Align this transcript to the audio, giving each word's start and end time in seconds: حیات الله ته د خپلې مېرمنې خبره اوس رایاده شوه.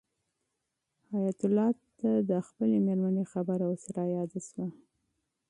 حیات 1.11 1.39
الله 1.47 1.69
ته 1.99 2.09
د 2.29 2.31
خپلې 2.47 2.77
مېرمنې 2.85 3.23
خبره 3.33 3.63
اوس 3.69 3.83
رایاده 3.97 4.39
شوه. 4.47 4.67